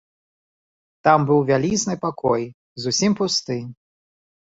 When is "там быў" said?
1.09-1.39